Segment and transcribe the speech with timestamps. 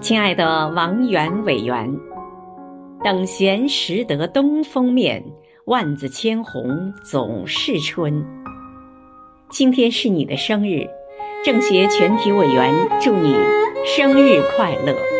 [0.00, 1.98] 亲爱的王源委员
[3.02, 5.24] 等闲识得东风面
[5.64, 8.24] 万紫千红总是春。
[9.48, 10.86] 今天是你的生日
[11.44, 13.34] 政协全体委员祝你
[13.84, 15.15] 生日快乐。